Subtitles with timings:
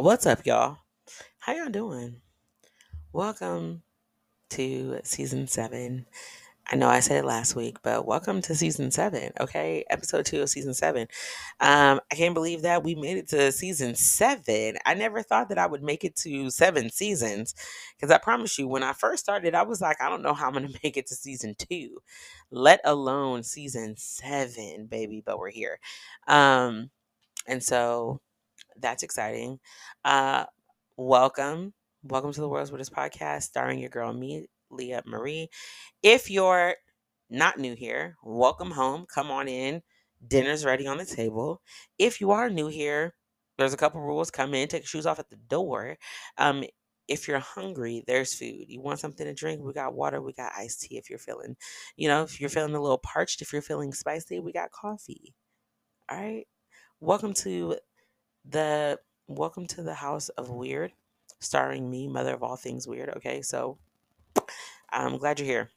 [0.00, 0.78] What's up, y'all?
[1.40, 2.22] How y'all doing?
[3.12, 3.82] Welcome
[4.48, 6.06] to season seven.
[6.66, 9.84] I know I said it last week, but welcome to season seven, okay?
[9.90, 11.02] Episode two of season seven.
[11.60, 14.78] Um, I can't believe that we made it to season seven.
[14.86, 17.54] I never thought that I would make it to seven seasons
[17.94, 20.48] because I promise you, when I first started, I was like, I don't know how
[20.48, 21.98] I'm to make it to season two,
[22.50, 25.78] let alone season seven, baby, but we're here.
[26.26, 26.88] Um,
[27.46, 28.22] and so
[28.80, 29.60] that's exciting.
[30.04, 30.44] Uh,
[30.96, 31.72] welcome.
[32.02, 35.50] Welcome to the World's Weirdest Podcast, starring your girl, me, Leah Mari.
[36.02, 36.74] If you're
[37.28, 39.06] not new here, welcome home.
[39.12, 39.82] Come on in.
[40.26, 41.60] Dinner's ready on the table.
[41.98, 43.14] If you are new here,
[43.58, 44.30] there's a couple rules.
[44.30, 45.96] Come in, take your shoes off at the door.
[46.38, 46.64] Um,
[47.08, 48.64] if you're hungry, there's food.
[48.68, 49.60] You want something to drink?
[49.62, 50.22] We got water.
[50.22, 50.96] We got iced tea.
[50.96, 51.56] If you're feeling,
[51.96, 55.34] you know, if you're feeling a little parched, if you're feeling spicy, we got coffee.
[56.08, 56.46] All right.
[57.00, 57.76] Welcome to
[58.44, 60.92] the Welcome to the House of Weird,
[61.40, 63.10] starring me, Mother of All Things Weird.
[63.16, 63.78] Okay, so
[64.92, 65.70] I'm glad you're here.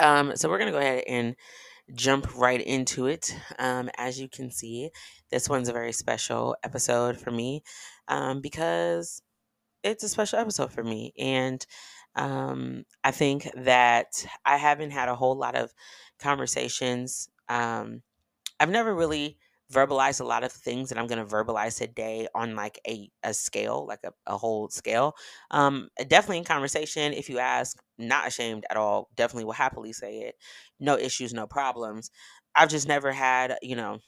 [0.00, 1.36] Um, so we're gonna go ahead and
[1.94, 3.36] jump right into it.
[3.58, 4.90] Um, as you can see,
[5.30, 7.62] this one's a very special episode for me
[8.08, 9.22] um, because
[9.82, 11.64] it's a special episode for me, and
[12.14, 15.72] um, I think that I haven't had a whole lot of
[16.18, 17.28] conversations.
[17.48, 18.02] Um,
[18.60, 19.38] I've never really
[19.72, 23.34] verbalize a lot of things that I'm going to verbalize today on like a, a
[23.34, 25.14] scale, like a, a whole scale.
[25.50, 30.20] Um, definitely in conversation, if you ask, not ashamed at all, definitely will happily say
[30.20, 30.36] it.
[30.80, 32.10] No issues, no problems.
[32.54, 33.98] I've just never had, you know,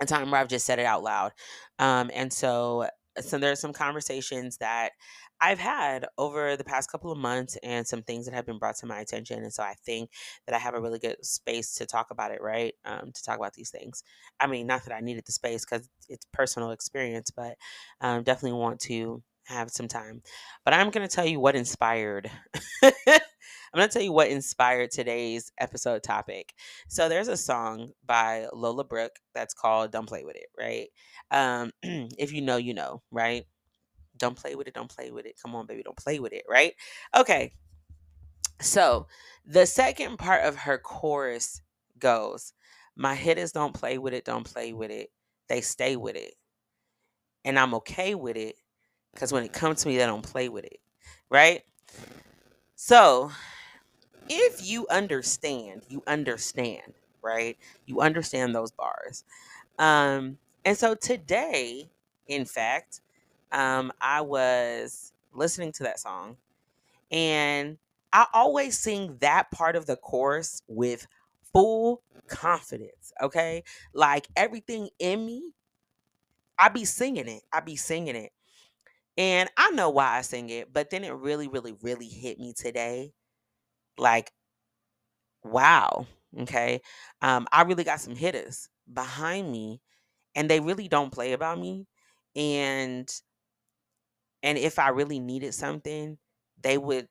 [0.00, 1.32] a time where I've just said it out loud.
[1.78, 2.86] Um, and so,
[3.24, 4.90] so there's some conversations that
[5.40, 8.76] I've had over the past couple of months and some things that have been brought
[8.76, 9.42] to my attention.
[9.42, 10.10] And so I think
[10.46, 12.74] that I have a really good space to talk about it, right?
[12.84, 14.02] Um, to talk about these things.
[14.38, 17.56] I mean, not that I needed the space because it's personal experience, but
[18.00, 20.22] um, definitely want to have some time.
[20.64, 22.30] But I'm going to tell you what inspired.
[23.72, 26.54] I'm going to tell you what inspired today's episode topic.
[26.88, 30.88] So there's a song by Lola Brooke that's called Don't Play With It, right?
[31.30, 31.70] Um,
[32.18, 33.46] if you know, you know, right?
[34.18, 34.74] Don't play with it.
[34.74, 35.36] Don't play with it.
[35.40, 35.82] Come on, baby.
[35.82, 36.44] Don't play with it.
[36.48, 36.74] Right?
[37.16, 37.52] Okay.
[38.60, 39.06] So
[39.46, 41.62] the second part of her chorus
[41.98, 42.52] goes,
[42.96, 44.24] My hitters don't play with it.
[44.24, 45.10] Don't play with it.
[45.48, 46.34] They stay with it.
[47.44, 48.56] And I'm okay with it
[49.14, 50.80] because when it comes to me, they don't play with it.
[51.30, 51.62] Right?
[52.76, 53.30] So
[54.28, 57.56] if you understand, you understand, right?
[57.86, 59.24] You understand those bars.
[59.78, 61.90] Um, and so today,
[62.28, 63.00] in fact,
[63.52, 66.36] um, I was listening to that song,
[67.10, 67.78] and
[68.12, 71.06] I always sing that part of the chorus with
[71.52, 73.12] full confidence.
[73.22, 73.64] Okay,
[73.94, 75.52] like everything in me,
[76.58, 77.42] I be singing it.
[77.52, 78.32] I be singing it,
[79.18, 80.72] and I know why I sing it.
[80.72, 83.12] But then it really, really, really hit me today.
[84.00, 84.32] Like,
[85.44, 86.06] wow.
[86.42, 86.80] Okay,
[87.22, 89.80] um, I really got some hitters behind me,
[90.34, 91.86] and they really don't play about me.
[92.36, 93.08] And
[94.42, 96.18] and if I really needed something,
[96.62, 97.08] they would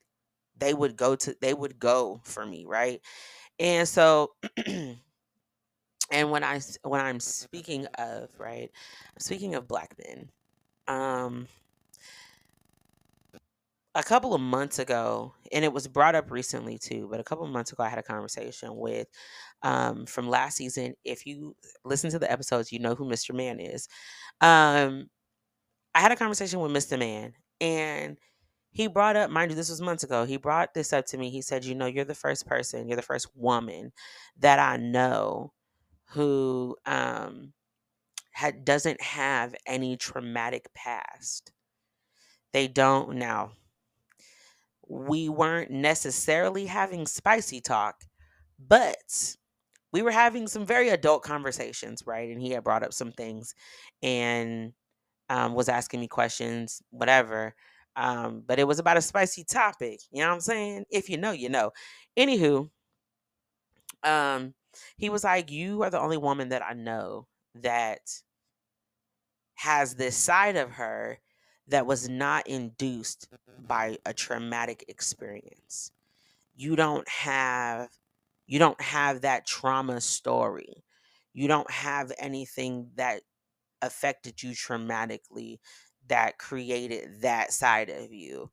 [0.58, 3.02] they would go to they would go for me, right?
[3.60, 4.34] And so
[4.68, 8.72] and when I when I'm speaking of, right?
[9.20, 10.30] Speaking of black men,
[10.88, 11.48] um
[13.96, 17.46] a couple of months ago, and it was brought up recently too, but a couple
[17.46, 19.08] of months ago, I had a conversation with
[19.64, 20.94] um, from last season.
[21.04, 23.34] If you listen to the episodes, you know who Mr.
[23.34, 23.88] Man is.
[24.42, 25.10] Um,
[25.96, 26.98] I had a conversation with Mr.
[27.00, 28.18] Man, and
[28.72, 30.26] he brought up, mind you, this was months ago.
[30.26, 31.30] He brought this up to me.
[31.30, 33.92] He said, You know, you're the first person, you're the first woman
[34.38, 35.54] that I know
[36.12, 37.54] who um,
[38.64, 41.52] doesn't have any traumatic past.
[42.54, 43.52] They don't now.
[44.90, 48.04] We weren't necessarily having spicy talk,
[48.60, 49.36] but
[49.94, 52.30] we were having some very adult conversations, right?
[52.30, 53.56] And he had brought up some things
[54.04, 54.74] and
[55.30, 57.56] um, was asking me questions, whatever.
[57.96, 60.00] Um, but it was about a spicy topic.
[60.12, 60.86] You know what I'm saying?
[60.92, 61.72] If you know, you know.
[62.18, 62.69] Anywho,
[64.04, 64.54] um,
[64.98, 68.02] he was like, You are the only woman that I know that
[69.56, 71.19] has this side of her
[71.69, 73.30] that was not induced
[73.68, 75.92] by a traumatic experience.
[76.56, 77.89] You don't have
[78.48, 80.83] you don't have that trauma story.
[81.33, 83.21] You don't have anything that
[83.81, 85.60] affected you traumatically
[86.07, 88.51] that created that side of you.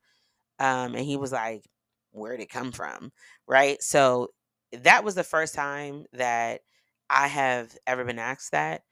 [0.58, 1.64] Um, and he was like,
[2.12, 3.12] Where'd it come from?
[3.48, 3.82] Right.
[3.82, 4.30] So
[4.72, 6.62] that was the first time that
[7.10, 8.82] I have ever been asked that.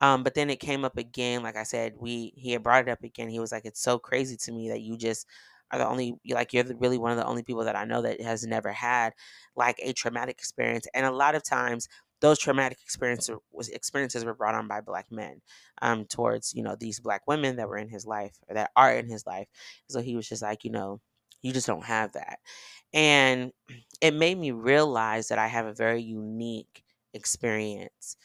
[0.00, 1.42] Um, but then it came up again.
[1.42, 3.28] Like I said, we he had brought it up again.
[3.28, 5.26] He was like, "It's so crazy to me that you just
[5.70, 8.20] are the only like you're really one of the only people that I know that
[8.22, 9.12] has never had
[9.56, 11.88] like a traumatic experience." And a lot of times,
[12.20, 15.40] those traumatic experiences was experiences were brought on by black men
[15.82, 18.92] um, towards you know these black women that were in his life or that are
[18.94, 19.48] in his life.
[19.88, 21.00] So he was just like, you know,
[21.42, 22.38] you just don't have that,
[22.92, 23.52] and
[24.00, 28.16] it made me realize that I have a very unique experience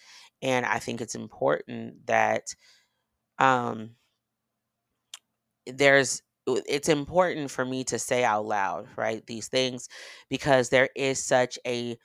[0.41, 2.43] and I think it's important that
[3.39, 3.91] um,
[5.65, 9.25] there's it's important for me to say out loud, right?
[9.25, 9.89] These things
[10.29, 11.97] because there is such a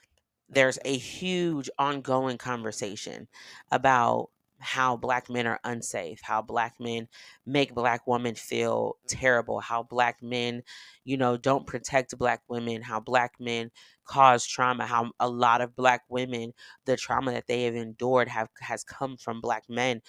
[0.49, 3.27] there's a huge ongoing conversation
[3.71, 4.29] about
[4.61, 7.07] how black men are unsafe, how black men
[7.45, 10.63] make black women feel terrible, how black men,
[11.03, 13.71] you know, don't protect black women, how black men
[14.05, 16.53] cause trauma, how a lot of black women,
[16.85, 20.01] the trauma that they have endured have has come from black men.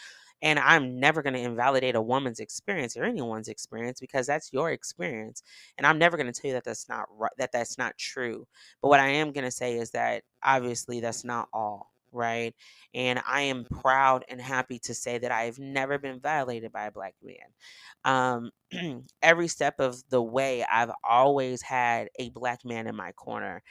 [0.42, 4.72] And I'm never going to invalidate a woman's experience or anyone's experience because that's your
[4.72, 5.42] experience.
[5.78, 8.46] And I'm never going to tell you that that's not right, that that's not true.
[8.82, 12.54] But what I am going to say is that obviously that's not all, right?
[12.94, 16.86] And I am proud and happy to say that I have never been violated by
[16.86, 18.50] a black man.
[18.72, 23.62] Um, every step of the way, I've always had a black man in my corner.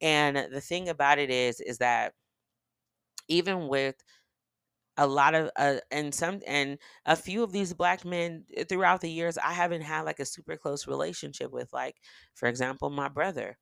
[0.00, 2.14] And the thing about it is, is that
[3.28, 3.96] even with
[4.96, 9.00] a lot of uh, and some and a few of these black men uh, throughout
[9.00, 11.96] the years i haven't had like a super close relationship with like
[12.34, 13.56] for example my brother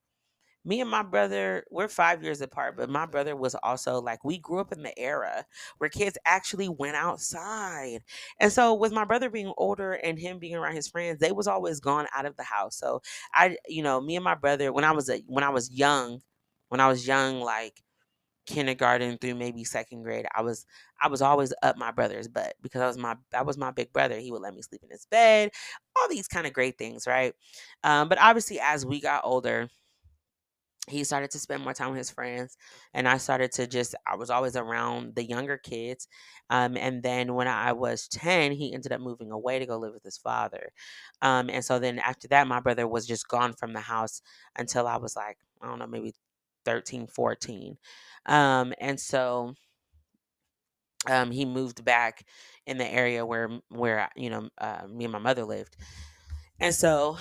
[0.66, 4.38] me and my brother we're five years apart but my brother was also like we
[4.38, 5.46] grew up in the era
[5.78, 8.00] where kids actually went outside
[8.40, 11.46] and so with my brother being older and him being around his friends they was
[11.46, 13.00] always gone out of the house so
[13.34, 16.20] i you know me and my brother when i was a when i was young
[16.68, 17.82] when i was young like
[18.46, 20.66] kindergarten through maybe second grade, I was
[21.02, 23.92] I was always up my brother's butt because I was my I was my big
[23.92, 24.18] brother.
[24.18, 25.50] He would let me sleep in his bed,
[25.96, 27.34] all these kind of great things, right?
[27.82, 29.68] Um, but obviously, as we got older,
[30.88, 32.56] he started to spend more time with his friends,
[32.94, 36.08] and I started to just I was always around the younger kids.
[36.50, 39.94] Um, and then when I was ten, he ended up moving away to go live
[39.94, 40.72] with his father.
[41.22, 44.22] Um, and so then after that, my brother was just gone from the house
[44.56, 46.14] until I was like I don't know maybe
[46.64, 47.78] 13, 14.
[48.26, 49.54] Um, and so
[51.08, 52.24] um, he moved back
[52.66, 55.76] in the area where where you know uh, me and my mother lived.
[56.60, 57.18] And so,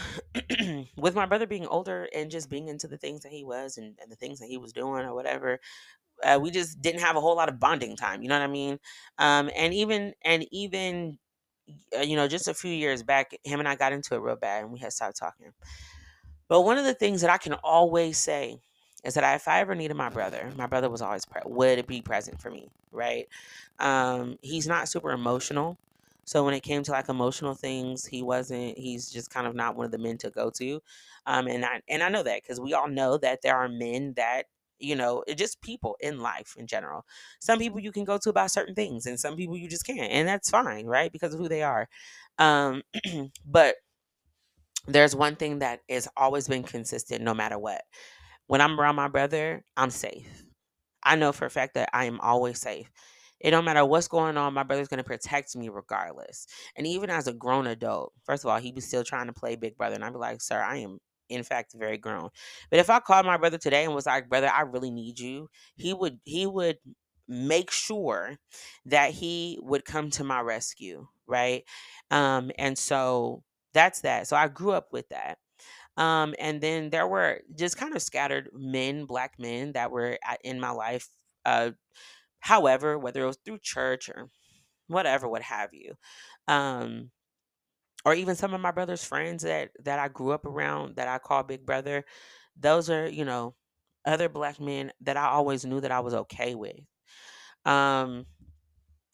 [0.97, 3.97] with my brother being older and just being into the things that he was and,
[4.01, 5.59] and the things that he was doing or whatever,
[6.23, 8.21] uh, we just didn't have a whole lot of bonding time.
[8.23, 8.79] You know what I mean?
[9.19, 11.19] Um, and even and even
[11.97, 14.35] uh, you know, just a few years back, him and I got into it real
[14.37, 15.53] bad, and we had stopped talking.
[16.47, 18.59] But one of the things that I can always say
[19.03, 22.01] is that if I ever needed my brother, my brother was always pre- would be
[22.01, 23.27] present for me, right?
[23.79, 25.77] Um, he's not super emotional,
[26.25, 28.77] so when it came to like emotional things, he wasn't.
[28.77, 30.81] He's just kind of not one of the men to go to,
[31.25, 34.13] um, and I and I know that because we all know that there are men
[34.17, 34.43] that
[34.79, 37.05] you know just people in life in general.
[37.39, 40.11] Some people you can go to about certain things, and some people you just can't,
[40.11, 41.11] and that's fine, right?
[41.11, 41.87] Because of who they are.
[42.39, 42.83] Um,
[43.45, 43.75] but
[44.87, 47.81] there's one thing that has always been consistent no matter what
[48.47, 50.45] when I'm around my brother, I'm safe.
[51.03, 52.91] I know for a fact that I am always safe.
[53.39, 56.47] It don't matter what's going on, my brother's gonna protect me regardless.
[56.75, 59.55] And even as a grown adult, first of all, he was still trying to play
[59.55, 60.99] big brother, and I'd be like, sir, I am
[61.29, 62.29] in fact very grown.
[62.69, 65.49] But if I called my brother today and was like, brother, I really need you,
[65.75, 66.77] he would he would
[67.27, 68.37] make sure
[68.85, 71.63] that he would come to my rescue, right?
[72.11, 74.27] Um, and so that's that.
[74.27, 75.39] So I grew up with that.
[75.97, 80.59] Um, and then there were just kind of scattered men, black men that were in
[80.59, 81.09] my life.
[81.45, 81.71] Uh,
[82.45, 84.29] however, whether it was through church or
[84.87, 85.95] whatever, what have you,
[86.47, 87.11] um,
[88.05, 91.19] or even some of my brother's friends that that I grew up around that I
[91.19, 92.05] call big brother.
[92.57, 93.55] Those are you know
[94.05, 96.77] other black men that I always knew that I was okay with.
[97.65, 98.25] Um,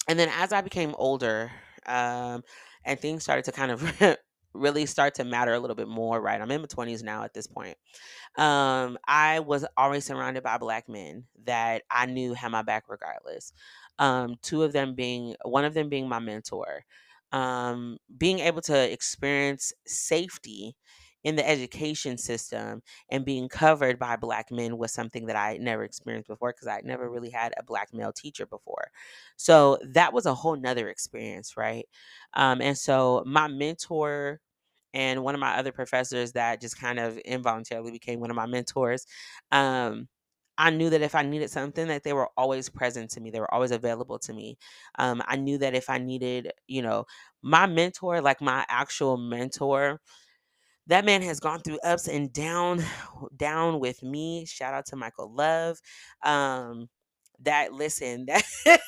[0.08, 1.52] and then as I became older,
[1.86, 2.44] um,
[2.86, 3.82] and things started to kind of
[4.54, 6.40] really start to matter a little bit more, right?
[6.40, 7.78] I'm in my 20s now at this point.
[8.38, 13.54] Um, I was always surrounded by black men that I knew had my back regardless.
[14.00, 16.86] Um, two of them being, one of them being my mentor.
[17.32, 20.76] Um, being able to experience safety
[21.24, 25.84] in the education system and being covered by black men was something that I never
[25.84, 28.90] experienced before because I never really had a black male teacher before.
[29.38, 31.88] So that was a whole nother experience, right?
[32.34, 34.40] Um, and so my mentor
[34.94, 38.46] and one of my other professors that just kind of involuntarily became one of my
[38.46, 39.06] mentors.
[39.52, 40.08] Um,
[40.58, 43.32] I knew that if I needed something, that they were always present to me.
[43.32, 44.58] They were always available to me.
[45.00, 47.06] Um, I knew that if I needed, you know,
[47.42, 50.00] my mentor, like my actual mentor,
[50.88, 52.84] that man has gone through ups and down,
[53.38, 54.46] down with me.
[54.46, 55.80] Shout out to Michael Love.
[56.24, 56.90] Um,
[57.44, 58.44] that listen, that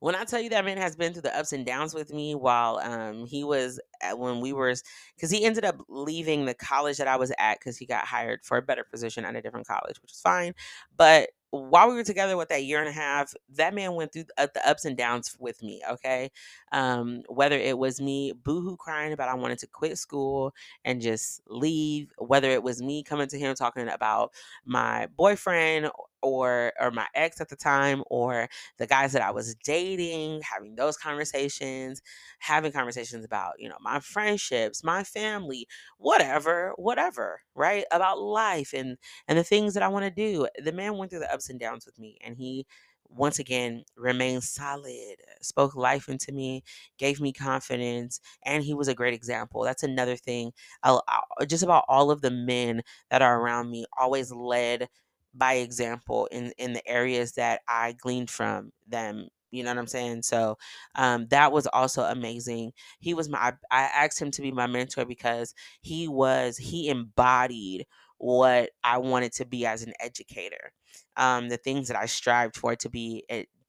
[0.00, 2.34] when I tell you that man has been through the ups and downs with me
[2.34, 4.74] while um, he was at, when we were
[5.16, 8.40] because he ended up leaving the college that I was at because he got hired
[8.44, 10.52] for a better position at a different college, which is fine.
[10.94, 14.24] But while we were together with that year and a half, that man went through
[14.24, 15.82] the, the ups and downs with me.
[15.90, 16.30] Okay,
[16.72, 21.42] um, whether it was me boohoo crying about I wanted to quit school and just
[21.48, 24.32] leave, whether it was me coming to him talking about
[24.64, 25.90] my boyfriend
[26.24, 30.74] or or my ex at the time or the guys that I was dating, having
[30.76, 32.02] those conversations,
[32.40, 35.66] having conversations about, you know, my friendships, my family,
[35.98, 37.84] whatever, whatever, right?
[37.92, 38.96] About life and
[39.28, 40.48] and the things that I want to do.
[40.62, 42.66] The man went through the ups and downs with me and he
[43.08, 46.62] once again remained solid spoke life into me
[46.98, 50.50] gave me confidence and he was a great example that's another thing
[50.82, 54.88] I'll, I'll, just about all of the men that are around me always led
[55.34, 59.28] by example in in the areas that I gleaned from them.
[59.50, 60.22] You know what I'm saying?
[60.22, 60.58] So
[60.96, 62.72] um, that was also amazing.
[62.98, 63.52] He was my.
[63.70, 67.86] I asked him to be my mentor because he was he embodied
[68.18, 70.72] what I wanted to be as an educator.
[71.16, 73.24] Um, the things that I strived for to be,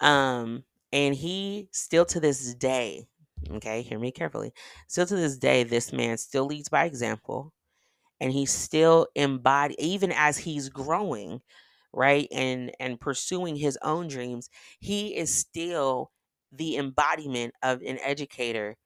[0.00, 3.06] Um, and he still to this day,
[3.52, 4.52] okay, hear me carefully,
[4.88, 7.52] still to this day, this man still leads by example
[8.20, 11.40] and he's still embodied even as he's growing
[11.92, 16.10] right and and pursuing his own dreams he is still
[16.52, 18.76] the embodiment of an educator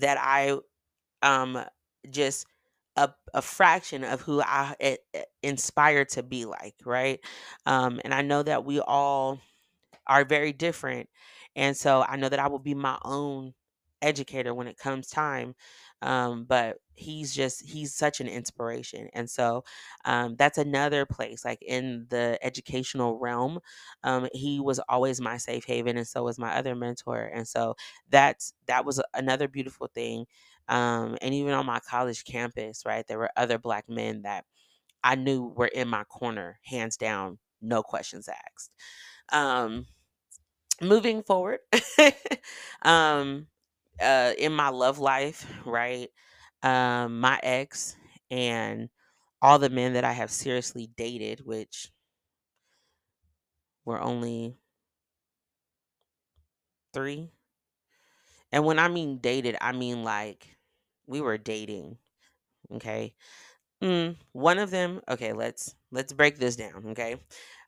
[0.00, 0.56] that i
[1.22, 1.62] um
[2.10, 2.46] just
[2.96, 7.20] a, a fraction of who i it, it inspired to be like right?
[7.66, 9.40] Um and i know that we all
[10.06, 11.08] are very different
[11.56, 13.54] and so i know that i will be my own
[14.02, 15.54] educator when it comes time
[16.02, 19.64] um, but he's just he's such an inspiration and so
[20.04, 23.58] um, that's another place like in the educational realm
[24.04, 27.74] um, he was always my safe haven and so was my other mentor and so
[28.10, 30.24] that's that was another beautiful thing
[30.68, 34.44] um, and even on my college campus right there were other black men that
[35.04, 38.70] i knew were in my corner hands down no questions asked
[39.32, 39.86] um,
[40.80, 41.58] moving forward
[42.82, 43.46] um
[44.02, 46.10] uh in my love life, right?
[46.62, 47.96] Um my ex
[48.30, 48.88] and
[49.42, 51.90] all the men that I have seriously dated, which
[53.84, 54.56] were only
[56.92, 57.30] 3.
[58.52, 60.56] And when I mean dated, I mean like
[61.06, 61.98] we were dating,
[62.72, 63.14] okay?
[63.82, 67.16] Mm, one of them, okay, let's let's break this down, okay?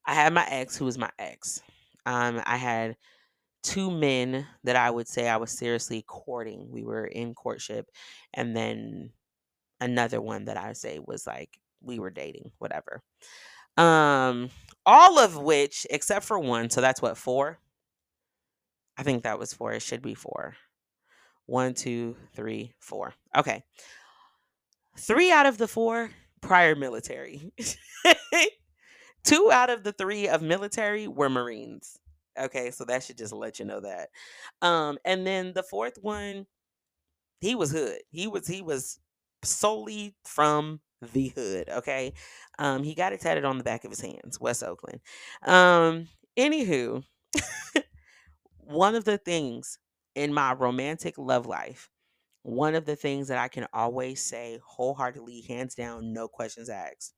[0.07, 1.63] I had my ex who was my ex.
[2.07, 2.97] Um I had
[3.63, 6.71] two men that I would say I was seriously courting.
[6.71, 7.91] We were in courtship.
[8.35, 9.11] And then
[9.81, 13.03] another one that I say was like we were dating, whatever.
[13.77, 14.51] Um,
[14.85, 17.59] all of which, except for one, so that's what four.
[18.99, 19.73] I think that was four.
[19.73, 20.57] It should be four.
[21.47, 23.15] One, two, three, four.
[23.37, 23.63] Okay.
[24.99, 27.53] Three out of the four prior military.
[29.25, 31.99] Two out of the three of military were Marines.
[32.41, 34.09] Okay, so that should just let you know that.
[34.63, 36.47] Um, and then the fourth one,
[37.41, 38.01] he was hood.
[38.11, 38.99] He was he was
[39.45, 40.81] solely from
[41.15, 41.69] the hood.
[41.71, 42.15] Okay,
[42.59, 45.01] um, he got it tatted on the back of his hands, West Oakland.
[45.45, 47.05] Um, anywho,
[48.59, 49.79] one of the things
[50.15, 51.91] in my romantic love life,
[52.43, 57.15] one of the things that I can always say wholeheartedly, hands down, no questions asked.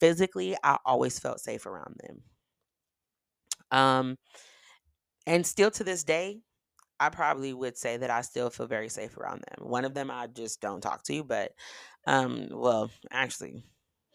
[0.00, 2.22] Physically, I always felt safe around them.
[3.72, 4.18] Um,
[5.26, 6.40] and still to this day,
[7.00, 9.68] I probably would say that I still feel very safe around them.
[9.68, 11.52] One of them I just don't talk to, but
[12.06, 13.64] um, well, actually,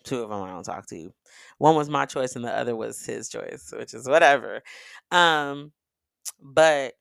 [0.06, 1.12] two of them I don't talk to.
[1.60, 4.62] One was my choice, and the other was his choice, which is whatever.
[5.12, 5.74] Um,
[6.42, 6.94] but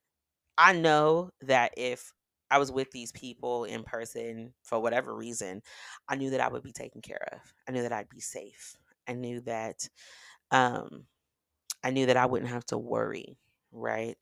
[0.58, 2.12] I know that if
[2.50, 5.62] I was with these people in person for whatever reason,
[6.08, 7.40] I knew that I would be taken care of.
[7.68, 8.76] I knew that I'd be safe.
[9.08, 9.88] I knew that
[10.52, 11.06] um
[11.86, 13.38] I knew that I wouldn't have to worry,
[13.72, 14.16] right?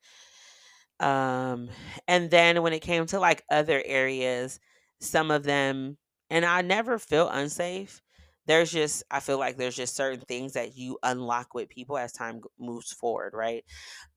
[1.00, 1.70] Um
[2.06, 4.60] and then when it came to like other areas,
[5.00, 5.98] some of them
[6.30, 8.00] and I never feel unsafe.
[8.46, 12.12] There's just I feel like there's just certain things that you unlock with people as
[12.12, 13.64] time moves forward, right?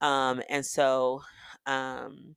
[0.00, 1.22] Um and so
[1.66, 2.36] um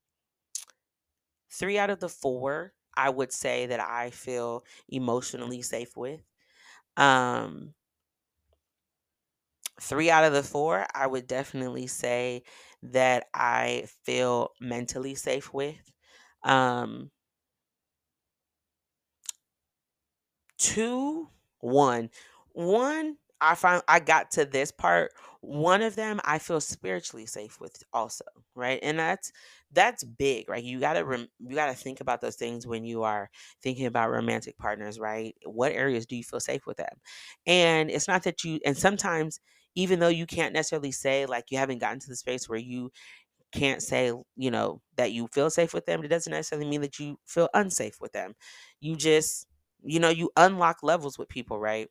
[1.52, 6.22] 3 out of the 4 I would say that I feel emotionally safe with.
[6.98, 7.74] Um
[9.82, 12.44] 3 out of the 4 I would definitely say
[12.84, 15.94] that I feel mentally safe with.
[16.44, 17.12] Um
[20.58, 22.10] two, one.
[22.54, 25.12] One, I find I got to this part.
[25.42, 28.80] One of them I feel spiritually safe with also, right?
[28.84, 29.32] And that's
[29.72, 30.64] that's big, right?
[30.64, 33.30] You gotta rem- you gotta think about those things when you are
[33.64, 35.36] thinking about romantic partners, right?
[35.46, 36.94] What areas do you feel safe with them?
[37.48, 39.40] And it's not that you and sometimes
[39.76, 42.92] even though you can't necessarily say like you haven't gotten to the space where you
[43.52, 47.00] can't say, you know, that you feel safe with them, it doesn't necessarily mean that
[47.00, 48.34] you feel unsafe with them.
[48.80, 49.48] You just,
[49.84, 51.90] you know, you unlock levels with people, right?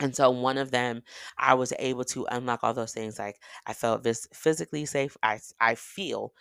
[0.00, 1.02] And so one of them,
[1.38, 3.18] I was able to unlock all those things.
[3.18, 5.16] Like I felt this physically safe.
[5.22, 6.32] I I feel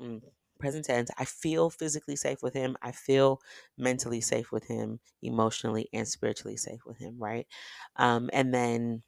[0.00, 0.22] mm,
[0.60, 1.10] present tense.
[1.18, 2.76] I feel physically safe with him.
[2.82, 3.40] I feel
[3.78, 7.46] mentally safe with him, emotionally and spiritually safe with him, right?
[7.96, 9.02] Um, and then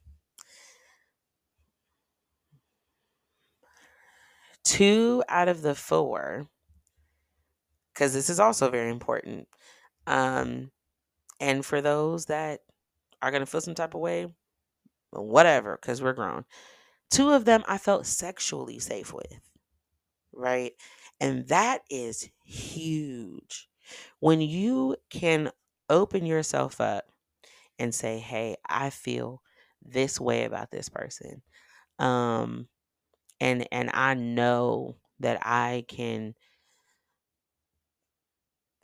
[4.65, 6.49] two out of the four,
[7.93, 9.47] because this is also very important.
[10.05, 10.71] Um,
[11.41, 12.61] And for those that
[13.21, 14.33] are going to feel some type of way,
[15.11, 16.45] whatever, because we're grown.
[17.09, 19.41] Two of them I felt sexually safe with,
[20.31, 20.71] right?
[21.19, 23.67] And that is huge.
[24.19, 25.51] When you can
[25.89, 27.11] open yourself up
[27.77, 29.41] and say, hey, I feel
[29.81, 31.41] this way about this person.
[31.99, 32.67] Um,
[33.39, 36.35] and and I know that I can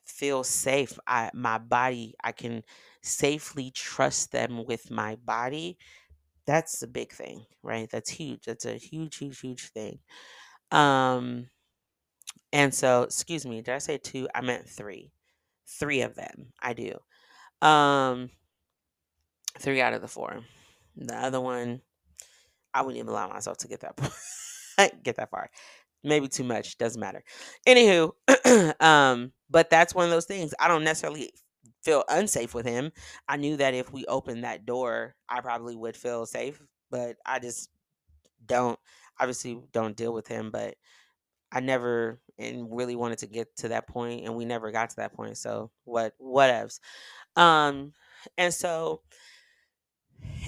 [0.05, 0.98] feel safe.
[1.07, 2.64] I my body, I can
[3.01, 5.77] safely trust them with my body
[6.46, 7.90] That's a big thing, right?
[7.92, 8.46] That's huge.
[8.46, 10.00] That's a huge, huge, huge thing.
[10.72, 11.50] Um,
[12.53, 14.27] and so, excuse me, did I say two?
[14.35, 15.11] I meant three.
[15.66, 16.51] Three of them.
[16.61, 16.98] I do.
[17.68, 18.31] Um,
[19.59, 20.42] three out of the four.
[20.96, 21.81] The other one,
[22.74, 23.98] I wouldn't even allow myself to get that
[25.03, 25.50] get that far.
[26.03, 27.24] Maybe too much, doesn't matter.
[27.68, 28.12] Anywho,
[28.81, 30.53] um, but that's one of those things.
[30.60, 31.31] I don't necessarily
[31.84, 32.92] feel unsafe with him.
[33.27, 37.40] I knew that if we opened that door, I probably would feel safe, but I
[37.40, 37.70] just
[38.46, 38.79] don't
[39.20, 40.75] obviously don't deal with him, but
[41.51, 44.96] I never and really wanted to get to that point and we never got to
[44.98, 45.38] that point.
[45.38, 46.79] So what whatevs.
[47.36, 47.94] Um
[48.38, 49.01] and so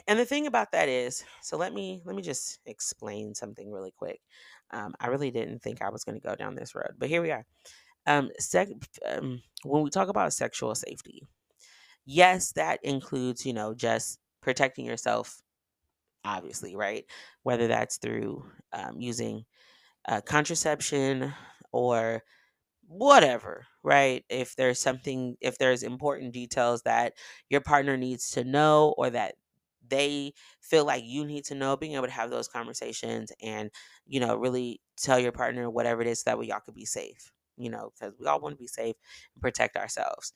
[0.08, 3.92] and the thing about that is, so let me let me just explain something really
[3.98, 4.20] quick.
[4.72, 7.22] Um, I really didn't think I was going to go down this road, but here
[7.22, 7.46] we are.
[8.08, 8.70] Um, sec-
[9.08, 11.24] um, when we talk about sexual safety,
[12.06, 15.42] yes, that includes you know just protecting yourself,
[16.26, 17.06] obviously, right?
[17.44, 19.46] Whether that's through um, using
[20.08, 21.34] uh, contraception
[21.72, 22.24] or
[22.88, 24.26] whatever, right?
[24.30, 27.14] If there's something, if there's important details that
[27.50, 29.36] your partner needs to know or that
[29.94, 33.72] they feel like you need to know, being able to have those conversations and,
[34.08, 36.86] you know, really tell your partner whatever it is so that way y'all could be
[36.86, 38.96] safe, you know, because we all want to be safe
[39.36, 40.34] and protect ourselves.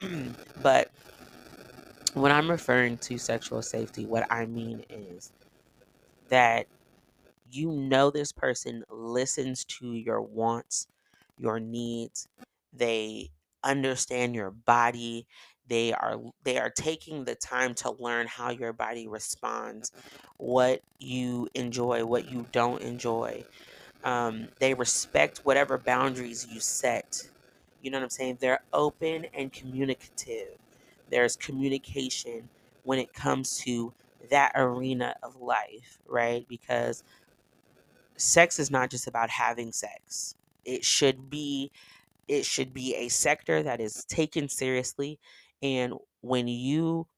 [0.62, 0.92] but
[2.14, 5.32] when I'm referring to sexual safety, what I mean is
[6.28, 6.68] that
[7.50, 10.88] you know this person listens to your wants,
[11.38, 12.28] your needs.
[12.72, 13.30] They
[13.64, 15.26] understand your body.
[15.68, 19.92] They are they are taking the time to learn how your body responds,
[20.36, 23.44] what you enjoy, what you don't enjoy.
[24.04, 27.22] Um, they respect whatever boundaries you set.
[27.80, 28.38] You know what I'm saying?
[28.40, 30.58] They're open and communicative.
[31.10, 32.48] There's communication
[32.82, 33.94] when it comes to
[34.30, 36.46] that arena of life, right?
[36.48, 37.02] Because
[38.16, 40.34] sex is not just about having sex.
[40.64, 41.70] It should be
[42.28, 45.18] it should be a sector that is taken seriously
[45.64, 47.08] and when you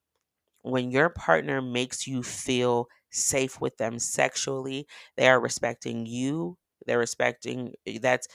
[0.62, 6.58] when your partner makes you feel safe with them sexually, they are respecting you.
[6.86, 8.28] They're respecting that's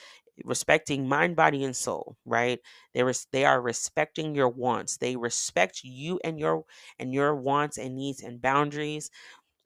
[0.45, 2.59] respecting mind, body, and soul, right?
[2.93, 4.97] They res- they are respecting your wants.
[4.97, 6.65] They respect you and your
[6.99, 9.09] and your wants and needs and boundaries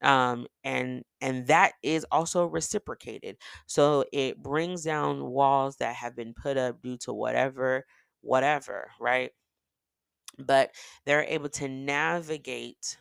[0.02, 3.38] um, and and that is also reciprocated.
[3.68, 7.86] So it brings down walls that have been put up due to whatever,
[8.22, 9.32] whatever, right?
[10.40, 10.72] But
[11.06, 12.98] they're able to navigate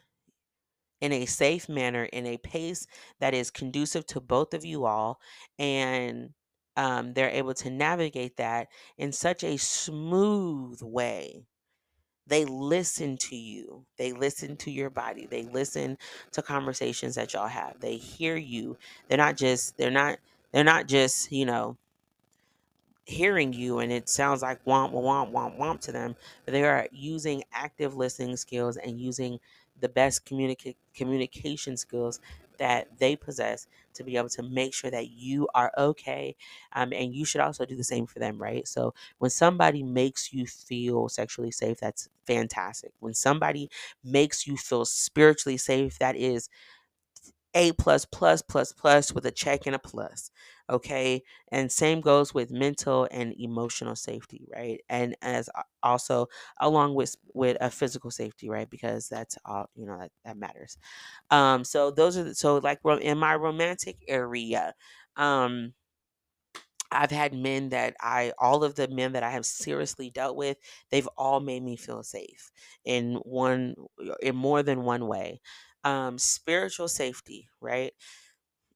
[1.00, 2.86] in a safe manner, in a pace
[3.20, 5.20] that is conducive to both of you all,
[5.58, 6.30] and
[6.76, 11.44] um, they're able to navigate that in such a smooth way
[12.26, 13.84] they listen to you.
[13.98, 15.26] They listen to your body.
[15.26, 15.98] They listen
[16.32, 17.80] to conversations that y'all have.
[17.80, 18.78] They hear you.
[19.08, 20.18] They're not just they're not
[20.52, 21.76] they're not just, you know,
[23.04, 26.88] hearing you and it sounds like womp womp womp womp to them, but they are
[26.92, 29.38] using active listening skills and using
[29.80, 32.20] the best communicate communication skills
[32.58, 36.36] that they possess to be able to make sure that you are okay.
[36.72, 38.66] Um, and you should also do the same for them, right?
[38.68, 42.92] So when somebody makes you feel sexually safe, that's fantastic.
[43.00, 43.70] When somebody
[44.04, 46.48] makes you feel spiritually safe, that is
[47.54, 50.30] a plus plus plus plus with a check and a plus.
[50.70, 51.22] Okay.
[51.52, 54.80] And same goes with mental and emotional safety, right?
[54.88, 55.50] And as
[55.82, 58.68] also along with with a physical safety, right?
[58.70, 60.78] Because that's all, you know, that, that matters.
[61.30, 64.74] Um, so those are the, so like in my romantic area,
[65.16, 65.74] um,
[66.90, 70.58] I've had men that I, all of the men that I have seriously dealt with,
[70.90, 72.52] they've all made me feel safe
[72.84, 73.74] in one,
[74.22, 75.40] in more than one way.
[75.82, 77.92] Um, spiritual safety, right?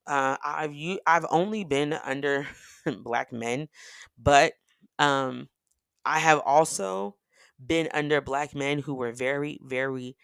[0.09, 2.47] Uh, I've you, I've only been under
[3.03, 3.69] black men,
[4.17, 4.53] but
[4.99, 5.49] um,
[6.05, 7.17] I have also
[7.65, 10.17] been under black men who were very, very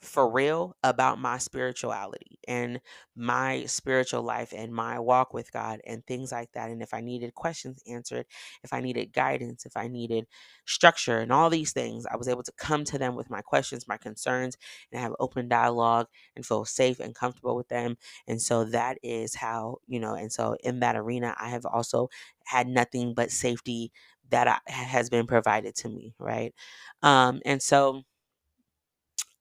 [0.00, 2.80] for real about my spirituality and
[3.16, 6.70] my spiritual life and my walk with God and things like that.
[6.70, 8.26] And if I needed questions answered,
[8.62, 10.26] if I needed guidance, if I needed
[10.66, 13.88] structure and all these things, I was able to come to them with my questions,
[13.88, 14.56] my concerns,
[14.92, 16.06] and have open dialogue
[16.36, 17.96] and feel safe and comfortable with them.
[18.26, 22.08] And so that is how, you know, and so in that arena, I have also
[22.44, 23.92] had nothing but safety
[24.30, 26.54] that I, has been provided to me, right?
[27.02, 28.02] Um, and so,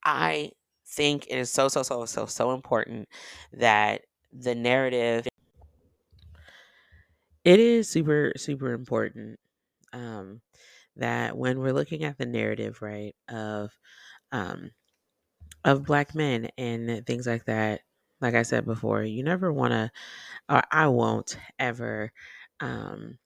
[0.07, 0.51] I
[0.85, 3.09] think it is so, so, so, so, so important
[3.53, 5.27] that the narrative.
[7.43, 9.39] It is super, super important
[9.93, 10.41] um,
[10.97, 13.71] that when we're looking at the narrative, right, of
[14.31, 14.71] um,
[15.65, 17.81] of black men and things like that,
[18.21, 19.91] like I said before, you never want to,
[20.49, 22.13] or I won't ever
[22.61, 23.19] um,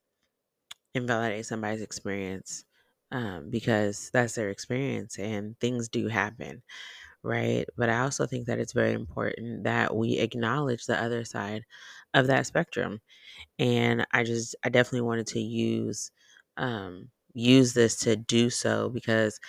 [0.94, 2.64] invalidate somebody's experience
[3.12, 6.62] um, because that's their experience and things do happen
[7.22, 7.66] right?
[7.76, 11.64] But I also think that it's very important that we acknowledge the other side
[12.14, 13.00] of that spectrum.
[13.58, 16.10] And I just I definitely wanted to use
[16.58, 19.40] um use this to do so because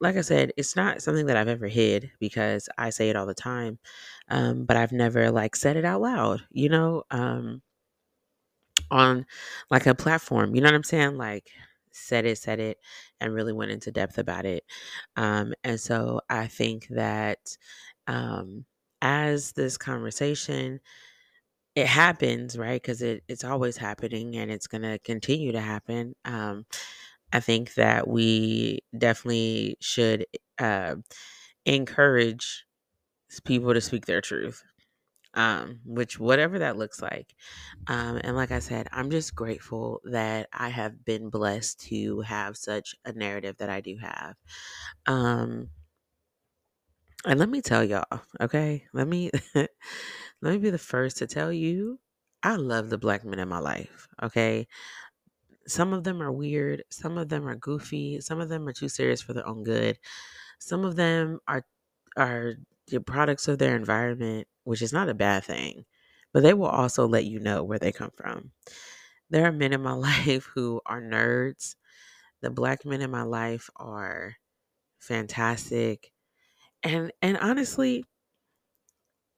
[0.00, 3.26] like I said, it's not something that I've ever hid because I say it all
[3.26, 3.78] the time.
[4.30, 7.62] Um, but I've never like said it out loud, you know, um,
[8.90, 9.26] on
[9.70, 10.54] like a platform.
[10.54, 11.16] You know what I'm saying?
[11.16, 11.50] Like
[11.92, 12.78] said it, said it,
[13.20, 14.64] and really went into depth about it.
[15.16, 17.38] Um, and so I think that
[18.06, 18.64] um,
[19.02, 20.80] as this conversation,
[21.76, 22.80] it happens, right?
[22.82, 26.14] Because it, it's always happening and it's going to continue to happen.
[26.24, 26.66] Um,
[27.32, 30.26] I think that we definitely should
[30.58, 30.96] uh,
[31.66, 32.64] encourage
[33.44, 34.62] people to speak their truth
[35.34, 37.34] um, which whatever that looks like.
[37.86, 42.56] Um, and like I said, I'm just grateful that I have been blessed to have
[42.56, 44.36] such a narrative that I do have.
[45.06, 45.70] Um,
[47.24, 48.86] and let me tell y'all, okay?
[48.92, 49.68] Let me let
[50.42, 52.00] me be the first to tell you,
[52.42, 54.66] I love the black men in my life, okay?
[55.66, 58.88] Some of them are weird, some of them are goofy, some of them are too
[58.88, 59.98] serious for their own good.
[60.58, 61.64] Some of them are
[62.16, 62.54] are
[62.90, 65.84] the products of their environment, which is not a bad thing,
[66.32, 68.52] but they will also let you know where they come from.
[69.30, 71.76] There are men in my life who are nerds.
[72.42, 74.36] The black men in my life are
[75.00, 76.12] fantastic.
[76.82, 78.04] And and honestly,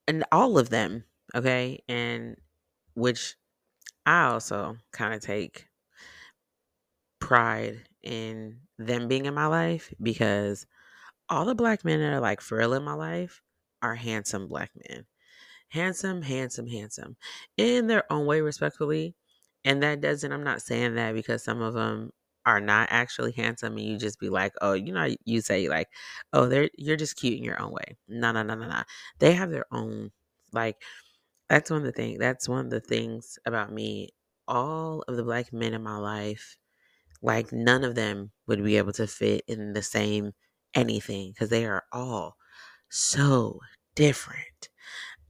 [0.07, 1.83] and all of them, okay?
[1.89, 2.37] And
[2.95, 3.37] which
[4.07, 5.69] I also kind of take
[7.21, 10.67] pride in them being in my life because
[11.31, 13.42] all the black men that are like for real in my life
[13.83, 15.07] are handsome black men.
[15.69, 17.17] Handsome, handsome, handsome
[17.57, 19.15] in their own way, respectfully.
[19.65, 22.13] And that doesn't, I'm not saying that because some of them
[22.47, 25.89] are not actually handsome and you just be like, oh, you know, you say like,
[26.33, 27.97] oh, they're, you're just cute in your own way.
[28.09, 28.83] No, no, no, no, no.
[29.21, 30.11] They have their own,
[30.53, 30.77] like,
[31.49, 34.11] that's one of the things, that's one of the things about me.
[34.49, 36.57] All of the black men in my life,
[37.23, 40.33] like, none of them would be able to fit in the same
[40.75, 42.37] anything because they are all
[42.93, 43.61] so
[43.95, 44.69] different.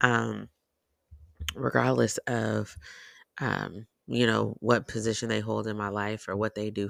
[0.01, 0.49] um,
[1.55, 2.75] regardless of,
[3.39, 6.89] um, you know, what position they hold in my life or what they do,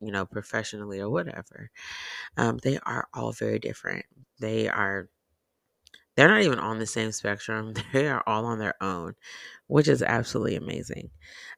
[0.00, 1.70] you know, professionally or whatever.
[2.36, 4.06] Um, they are all very different.
[4.40, 5.08] They are
[6.16, 7.74] they're not even on the same spectrum.
[7.92, 9.14] They are all on their own,
[9.66, 11.10] which is absolutely amazing.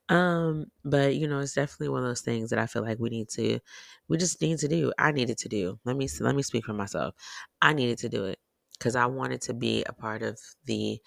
[0.08, 3.10] Um, but you know, it's definitely one of those things that I feel like we
[3.10, 3.60] need to
[4.08, 4.92] we just need to do.
[4.98, 5.78] I needed to do.
[5.84, 7.14] Let me let me speak for myself.
[7.62, 8.38] I needed to do it
[8.80, 11.00] cuz I wanted to be a part of the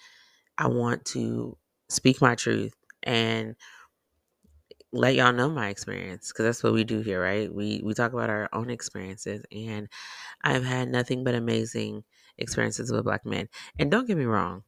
[0.58, 1.58] I want to
[1.90, 3.56] speak my truth and
[4.92, 7.52] let y'all know my experience because that's what we do here, right?
[7.52, 9.88] We we talk about our own experiences, and
[10.42, 12.04] I've had nothing but amazing
[12.38, 13.48] experiences with black men.
[13.78, 14.64] And don't get me wrong,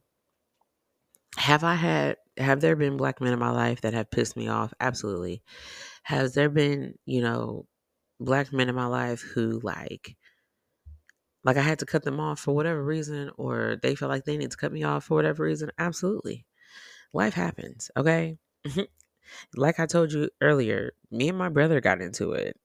[1.37, 4.47] have I had have there been black men in my life that have pissed me
[4.47, 4.73] off?
[4.79, 5.41] Absolutely.
[6.03, 7.67] Has there been, you know,
[8.19, 10.15] black men in my life who like
[11.45, 14.37] like I had to cut them off for whatever reason or they feel like they
[14.37, 15.71] need to cut me off for whatever reason?
[15.79, 16.45] Absolutely.
[17.13, 18.37] Life happens, okay?
[19.55, 22.57] like I told you earlier, me and my brother got into it,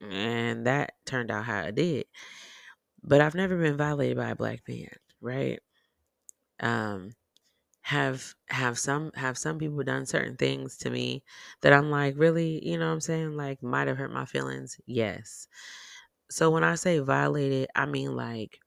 [0.00, 2.06] and that turned out how it did.
[3.04, 5.60] But I've never been violated by a black man, right?
[6.60, 7.12] Um,
[7.82, 11.24] have have some have some people done certain things to me
[11.62, 13.32] that I'm like, really, you know what I'm saying?
[13.36, 14.80] Like might have hurt my feelings.
[14.86, 15.48] Yes.
[16.34, 18.58] So when I say violated, I mean like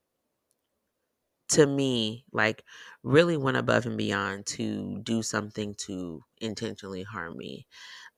[1.50, 2.64] to me, like
[3.04, 7.68] really went above and beyond to do something to intentionally harm me.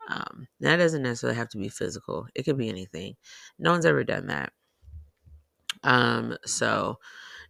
[0.08, 2.28] Um, that doesn't necessarily have to be physical.
[2.36, 3.16] It could be anything.
[3.58, 4.54] No one's ever done that.
[5.84, 7.00] Um, so,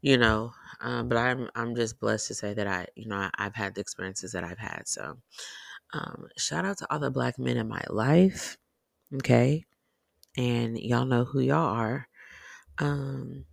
[0.01, 3.43] you know, um, but I'm I'm just blessed to say that I, you know, I,
[3.43, 4.87] have had the experiences that I've had.
[4.87, 5.17] So,
[5.93, 8.57] um, shout out to all the black men in my life.
[9.15, 9.65] Okay,
[10.37, 12.07] and y'all know who y'all are.
[12.77, 13.45] Um,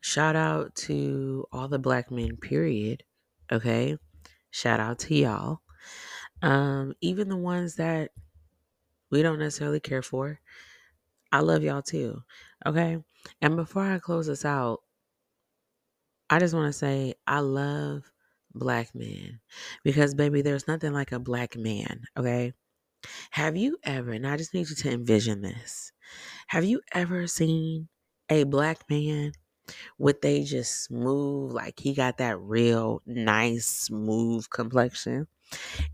[0.00, 2.36] shout out to all the black men.
[2.36, 3.04] Period.
[3.50, 3.96] Okay,
[4.50, 5.60] shout out to y'all.
[6.42, 8.10] Um, even the ones that
[9.10, 10.40] we don't necessarily care for.
[11.32, 12.22] I love y'all too.
[12.66, 12.98] Okay.
[13.40, 14.80] And before I close this out,
[16.30, 18.10] I just want to say I love
[18.54, 19.40] black men
[19.84, 22.02] because, baby, there's nothing like a black man.
[22.16, 22.52] Okay.
[23.30, 25.92] Have you ever, and I just need you to envision this,
[26.48, 27.88] have you ever seen
[28.30, 29.32] a black man
[29.98, 35.28] with they just smooth, like he got that real nice, smooth complexion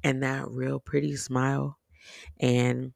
[0.05, 1.79] and that real pretty smile?
[2.41, 2.95] And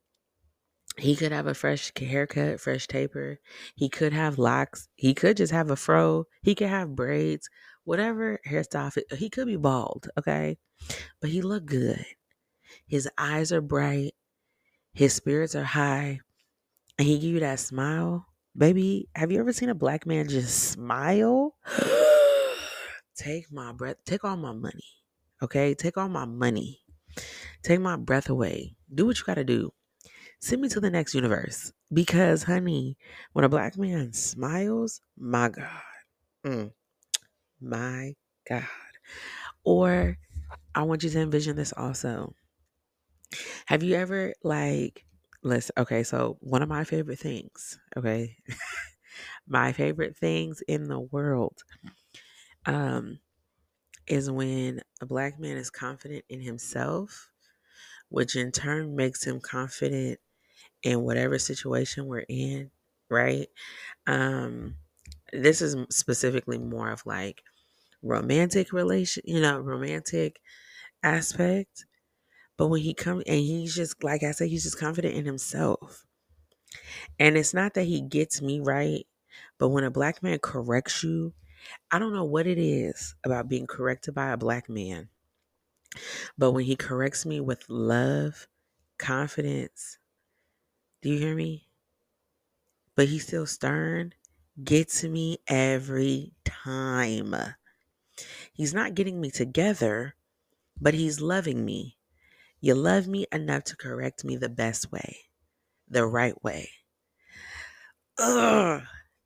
[0.99, 3.39] he could have a fresh haircut, fresh taper.
[3.77, 4.89] He could have locks.
[4.97, 6.25] He could just have a fro.
[6.43, 7.49] He could have braids,
[7.85, 8.93] whatever hairstyle.
[9.17, 10.59] He could be bald, okay?
[11.21, 12.05] But he looked good.
[12.89, 14.15] His eyes are bright.
[14.93, 16.21] His spirits are high.
[16.99, 18.27] And he give you that smile.
[18.57, 21.55] Baby, have you ever seen a black man just smile?
[23.17, 23.99] take my breath.
[24.05, 24.85] Take all my money.
[25.41, 25.75] Okay?
[25.75, 26.81] Take all my money.
[27.63, 28.75] Take my breath away.
[28.93, 29.73] Do what you got to do
[30.41, 31.73] send me to the next universe.
[31.93, 32.97] Because, honey,
[33.33, 35.69] when a black man smiles, my God,
[36.45, 36.73] mm,
[37.61, 38.15] my
[38.49, 38.65] God.
[39.65, 40.19] Or
[40.75, 42.35] I want you to envision this also.
[43.67, 45.05] Have you ever, like,
[45.43, 48.37] listen, okay, so one of my favorite things, okay,
[49.47, 51.63] my favorite things in the world
[52.67, 53.19] um,
[54.09, 57.31] is when a black man is confident in himself,
[58.11, 60.21] which in turn makes him confident
[60.83, 62.71] in whatever situation we're in,
[63.11, 63.49] right?
[64.07, 64.77] Um,
[65.33, 67.43] this is specifically more of like
[68.03, 70.41] romantic relation, you know, romantic
[71.03, 71.87] aspect.
[72.59, 76.07] But when he comes and he's just like I said, he's just confident in himself.
[77.19, 79.07] And it's not that he gets me right,
[79.59, 81.35] but when a black man corrects you,
[81.91, 85.09] I don't know what it is about being corrected by a black man.
[86.39, 88.49] But when he corrects me with love,
[88.99, 89.99] confidence,
[91.03, 91.69] do you hear me?
[92.97, 94.15] But he's still stern.
[94.63, 97.35] Gets me every time.
[98.53, 100.17] He's not getting me together,
[100.81, 101.98] but he's loving me.
[102.61, 105.19] You love me enough to correct me the best way,
[105.89, 106.71] the right way.
[108.19, 108.83] Ugh.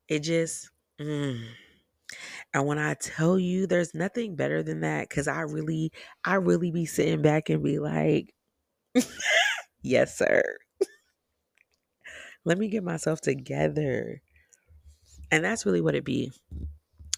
[0.08, 1.42] It just, mm.
[2.54, 5.92] and when I tell you there's nothing better than that, because I really,
[6.24, 8.34] I really be sitting back and be like,
[9.82, 10.42] yes, sir.
[12.44, 14.20] Let me get myself together.
[15.30, 16.32] And that's really what it be.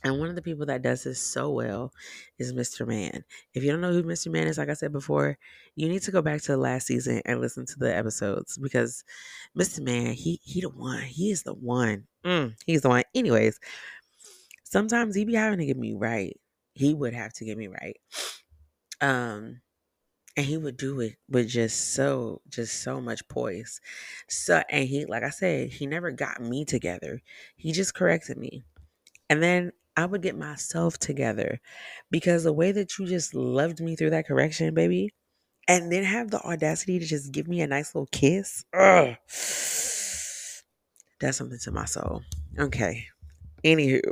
[0.05, 1.93] And one of the people that does this so well
[2.38, 2.87] is Mr.
[2.87, 3.25] Man.
[3.55, 4.31] If you don't know who Mr.
[4.31, 5.38] Man is, like I said before,
[5.77, 9.03] you need to go back to the last season and listen to the episodes because
[9.59, 9.81] Mr.
[9.81, 11.03] Man, he he the one.
[11.03, 12.07] He is the one.
[12.25, 13.05] Mm, he's the one.
[13.14, 13.59] Anyways,
[14.64, 16.38] sometimes he be having to get me right.
[16.75, 17.97] he would have to get me right.
[19.01, 19.61] Um,
[20.37, 23.81] and he would do it with just so just so much poise
[24.29, 27.23] so and he like i said he never got me together
[27.57, 28.64] he just corrected me
[29.31, 31.61] and then i would get myself together
[32.11, 35.11] because the way that you just loved me through that correction baby
[35.68, 39.16] and then have the audacity to just give me a nice little kiss ugh,
[41.20, 42.22] that's something to my soul.
[42.59, 43.07] Okay.
[43.64, 44.02] Anywho.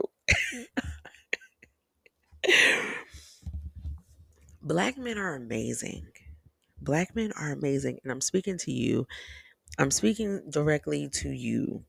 [4.63, 6.07] Black men are amazing.
[6.81, 9.07] Black men are amazing and i'm speaking to you.
[9.79, 11.85] I'm speaking directly to you.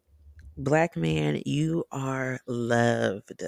[0.58, 3.44] Black man you are loved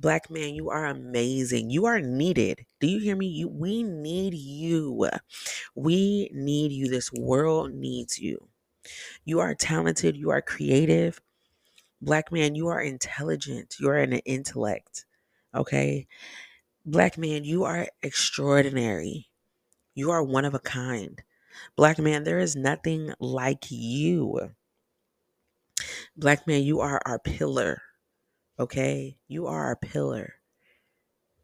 [0.00, 1.70] black man you are amazing.
[1.70, 2.66] You are needed.
[2.80, 3.26] Do you hear me?
[3.28, 5.08] You we need you.
[5.74, 6.88] We need you.
[6.88, 8.48] This world needs you.
[9.24, 10.16] You are talented.
[10.16, 11.20] You are creative.
[12.02, 13.76] Black man you are intelligent.
[13.80, 15.06] You are an intellect
[15.54, 16.06] okay?
[16.84, 19.28] Black man you are extraordinary.
[19.94, 21.22] You are one of a kind.
[21.76, 24.52] Black man, there is nothing like you.
[26.16, 27.82] Black man, you are our pillar.
[28.60, 29.16] Okay?
[29.26, 30.34] You are a pillar.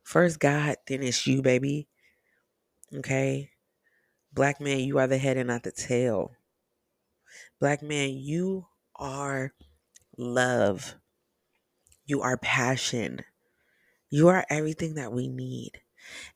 [0.02, 1.88] First God, then it's you, baby.
[2.94, 3.50] Okay?
[4.34, 6.32] Black man, you are the head and not the tail.
[7.58, 9.54] Black man, you are
[10.18, 10.94] love.
[12.04, 13.20] You are passion.
[14.10, 15.72] You are everything that we need.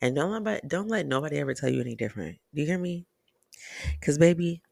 [0.01, 2.39] And don't let don't let nobody ever tell you any different.
[2.55, 3.07] Do you hear me?
[4.01, 4.63] Cause baby,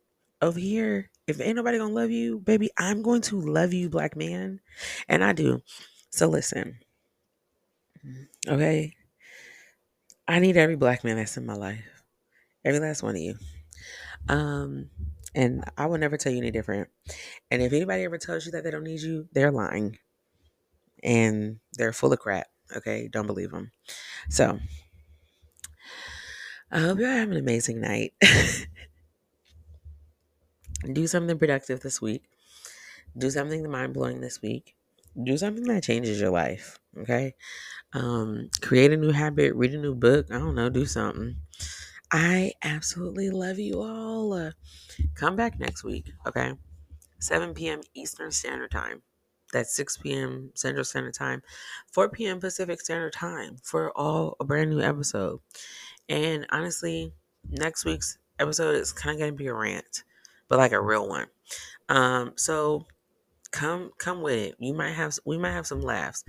[0.40, 4.16] over here, if ain't nobody gonna love you, baby, I'm going to love you, black
[4.16, 4.60] man.
[5.06, 5.60] And I do.
[6.10, 6.78] So listen.
[8.46, 8.94] Okay.
[10.26, 11.84] I need every black man that's in my life.
[12.64, 13.36] Every last one of you.
[14.28, 14.90] Um,
[15.34, 16.88] and I will never tell you any different.
[17.50, 19.98] And if anybody ever tells you that they don't need you, they're lying.
[21.02, 22.48] And they're full of crap.
[22.76, 23.08] Okay.
[23.08, 23.72] Don't believe them.
[24.28, 24.58] So
[26.70, 28.12] I hope you're having an amazing night.
[30.92, 32.24] Do something productive this week.
[33.16, 34.77] Do something mind blowing this week.
[35.22, 36.78] Do something that changes your life.
[36.96, 37.34] Okay.
[37.92, 40.26] Um, create a new habit, read a new book.
[40.30, 41.36] I don't know, do something.
[42.10, 44.32] I absolutely love you all.
[44.32, 44.52] Uh,
[45.14, 46.54] come back next week, okay?
[47.20, 47.80] 7 p.m.
[47.94, 49.02] Eastern Standard Time.
[49.52, 50.50] That's 6 p.m.
[50.54, 51.42] Central Standard Time,
[51.92, 52.40] 4 p.m.
[52.40, 55.40] Pacific Standard Time for all a brand new episode.
[56.08, 57.12] And honestly,
[57.50, 60.04] next week's episode is kind of going to be a rant,
[60.48, 61.26] but like a real one.
[61.88, 62.86] Um, so
[63.50, 64.54] come come with it.
[64.58, 66.24] You might have we might have some laughs.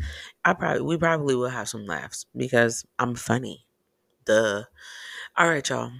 [0.46, 3.66] I probably we probably will have some laughs because I'm funny.
[4.26, 4.66] Duh.
[5.38, 5.92] All right, y'all.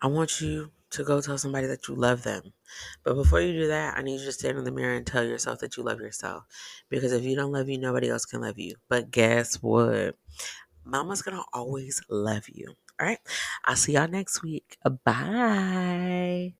[0.00, 2.52] I want you to go tell somebody that you love them.
[3.04, 5.24] But before you do that, I need you to stand in the mirror and tell
[5.24, 6.44] yourself that you love yourself.
[6.88, 8.76] Because if you don't love you, nobody else can love you.
[8.88, 10.16] But guess what?
[10.84, 12.74] Mama's to always love you.
[13.00, 13.20] All right.
[13.64, 14.78] I'll see y'all next week.
[15.04, 16.54] Bye.